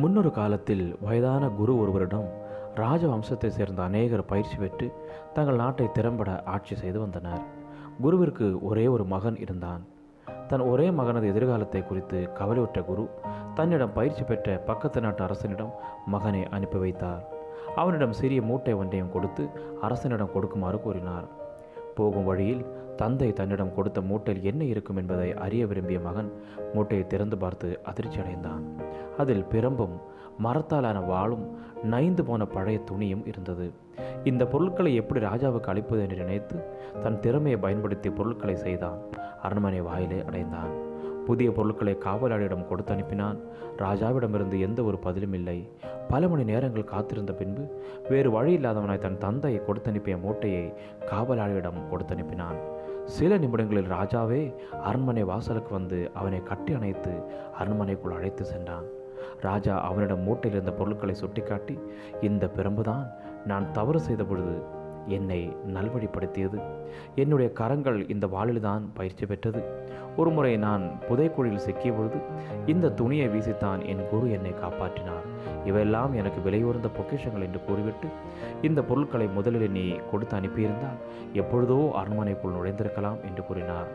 [0.00, 2.28] முன்னொரு காலத்தில் வயதான குரு ஒருவரிடம்
[2.74, 4.86] ராஜவம்சத்தை சேர்ந்த அநேகர் பயிற்சி பெற்று
[5.34, 7.42] தங்கள் நாட்டை திறம்பட ஆட்சி செய்து வந்தனர்.
[8.02, 9.82] குருவிற்கு ஒரே ஒரு மகன் இருந்தான்.
[10.48, 13.04] தன் ஒரே மகனது எதிர்காலத்தை குறித்து கவலையுற்ற குரு
[13.54, 15.72] தன்னிடம் பயிற்சி பெற்ற பக்கத்து நாட்டு அரசனிடம்
[16.06, 17.22] மகனை அனுப்பி வைத்தார்.
[17.76, 19.44] அவனிடம் சிறிய மூட்டை ஒன்றையும் கொடுத்து
[19.80, 21.28] அரசனிடம் கொடுக்குமாறு கூறினார்.
[21.98, 22.64] போகும் வழியில்
[22.96, 26.30] தந்தை தன்னிடம் கொடுத்த மூட்டையில் என்ன இருக்கும் என்பதை அறிய விரும்பிய மகன்
[26.74, 28.64] மூட்டையை திறந்து பார்த்து அதிர்ச்சி அடைந்தான்
[29.18, 29.96] அதில் பிரம்பும்
[30.38, 31.44] மரத்தாலான வாளும்
[31.82, 33.72] நைந்து போன பழைய துணியும் இருந்தது.
[34.24, 36.64] இந்த பொருட்களை எப்படி ராஜாவுக்கு அளிப்பது என்று நினைத்து
[37.02, 38.98] தன் திறமையை பயன்படுத்தி பொருட்களை செய்தான்.
[39.42, 40.72] அரண்மனை வாயிலை அடைந்தான்.
[41.26, 43.38] புதிய பொருட்களை காவலாளியிடம் கொடுத்து அனுப்பினான்.
[43.78, 45.68] ராஜாவிடமிருந்து எந்த ஒரு பதிலும் இல்லை.
[46.08, 50.72] பல மணி நேரங்கள் காத்திருந்த பின்பு வேறு வழி இல்லாதவனாய் தன் தந்தையை கொடுத்து அனுப்பிய மூட்டையை
[51.10, 52.58] காவலாளியிடம் கொடுத்து அனுப்பினான்.
[53.04, 57.22] சில நிமிடங்களில் ராஜாவே அரண்மனை வாசலுக்கு வந்து அவனை கட்டி அணைத்து
[57.58, 59.02] அரண்மனைக்குள் அழைத்து சென்றான்.
[59.40, 61.78] ராஜா அவனிடம் மூட்டையில் இருந்த பொருட்களை சுட்டிக்காட்டி
[62.20, 63.04] இந்த பிரம்புதான்
[63.46, 64.56] நான் தவறு செய்த பொழுது
[65.08, 66.58] என்னை நல்வழிப்படுத்தியது.
[67.14, 69.62] என்னுடைய கரங்கள் இந்த வாளில்தான் பயிற்சி பெற்றது.
[70.16, 72.18] ஒருமுறை நான் புதைக்குழியில் சிக்கிய பொழுது
[72.66, 75.24] இந்த துணியை வீசித்தான் என் குரு என்னை காப்பாற்றினார்.
[75.64, 78.08] இவையெல்லாம் எனக்கு விலையுறந்த பொக்கிஷங்கள் என்று கூறிவிட்டு
[78.62, 81.00] இந்த பொருட்களை முதலில் நீ கொடுத்து அனுப்பியிருந்தால்
[81.32, 83.88] எப்பொழுதோ அரண்மனைக்குள் நுழைந்திருக்கலாம் என்று கூறினார்.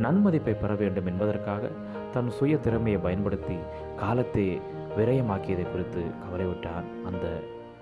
[0.00, 1.70] நன்மதிப்பை பெற வேண்டும் என்பதற்காக
[2.12, 3.56] தன் சுய திறமையை பயன்படுத்தி
[3.96, 4.60] காலத்தை
[4.96, 7.26] விரயமாக்கியதை குறித்து கவலைவிட்டான் அந்த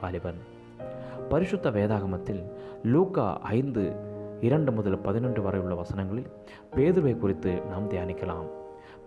[0.03, 0.41] வாலிபன்.
[1.29, 2.43] பரிசுத்த வேதாகமத்தில்
[2.83, 4.09] லூக்கா ஐந்து
[4.41, 6.31] இரண்டு முதல் பதினொன்று வரை உள்ள வசனங்களில்
[6.77, 8.49] பேதுருவை குறித்து நாம் தியானிக்கலாம்.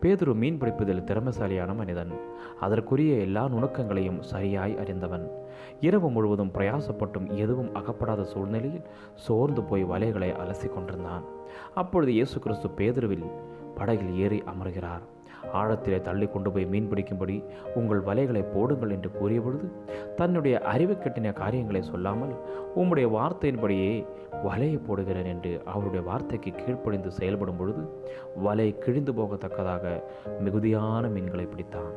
[0.01, 2.11] பேதுரு மீன் பிடிப்பதில் திறமைசாலியான மனிதன்.
[2.59, 5.31] அதற்குரிய எல்லா நுணுக்கங்களையும் சரியாய் அறிந்தவன்.
[5.79, 8.81] இரவு முழுவதும் பிரயாசப்பட்டும் எதுவும் அகப்படாத சூழ்நிலையில்
[9.15, 11.23] சோர்ந்து போய் வலைகளை அலசி கொண்டிருந்தான்.
[11.75, 13.25] அப்பொழுது இயேசு கிறிஸ்து பேதுருவில்
[13.75, 15.03] படகில் ஏறி அமர்கிறார்.
[15.51, 17.43] ஆழத்திலே தள்ளி கொண்டு போய் மீன் பிடிக்கும்படி
[17.75, 19.71] உங்கள் வலைகளை போடுங்கள் என்று கூறிய பொழுது
[20.15, 22.33] தன்னுடைய அறிவு கட்டின காரியங்களை சொல்லாமல்
[22.75, 24.05] உம்முடைய வார்த்தையின்படியே
[24.45, 27.83] வலையை போடுகிறேன் என்று அவருடைய வார்த்தைக்கு கீழ்ப்படிந்து செயல்படும் பொழுது
[28.35, 30.03] வலை கிழிந்து போகத்தக்கதாக
[30.39, 31.93] மிகுதியான மீன்களை பிடித்தான்.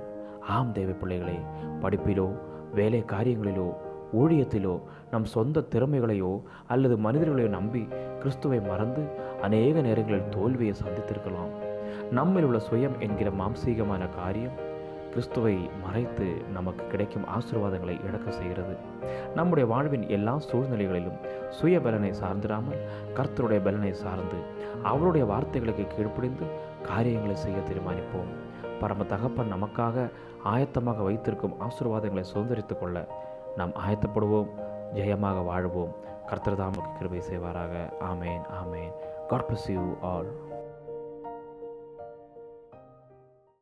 [0.49, 1.39] ஆம் தேவ பிள்ளைகளே
[1.83, 2.29] படிப்பிலோ
[2.75, 3.69] வேலை காரியங்களிலோ
[4.13, 4.81] ஊழியத்திலோ
[5.11, 9.03] நம் சொந்த திறமைகளையோ அல்லது மனிதர்களையோ நம்பி கிறிஸ்துவை மறந்து
[9.43, 11.66] அநேக நேரங்களில் தோல்வியை சந்தித்திருக்கலாம்.
[12.11, 14.65] நம்மில் உள்ள சுயம் என்கிற மாம்சீகமான காரியம்
[15.11, 18.77] கிறிஸ்துவை மறைத்து நமக்கு கிடைக்கும் ஆசீர்வாதங்களை இழக்க செய்கிறது.
[19.35, 21.19] நம்முடைய வாழ்வின் எல்லா சூழ்நிலைகளிலும்
[21.51, 22.81] சுய பலனை சார்ந்திராமல்
[23.15, 24.39] கர்த்தருடைய பலனை சார்ந்து
[24.83, 26.47] அவருடைய வார்த்தைகளுக்கு கீழ்ப்படிந்து
[26.83, 28.31] காரியங்களை செய்ய தீர்மானிப்போம்.
[28.81, 30.11] பரம தகப்பன் நமக்காக
[30.45, 33.09] ஆயத்தமாக வைத்திருக்கும் ஆசீர்வாதங்களை சுதந்திரித்து கொள்ள
[33.57, 34.49] நாம் ஆயத்தப்படுவோம்
[34.95, 35.95] ஜெயமாக வாழ்வோம்.
[36.27, 37.73] கர்த்தர்தாமுக்கு கிருபை செய்வாராக.
[38.01, 38.93] ஆமேன் ஆமேன்.
[39.29, 40.31] God bless you all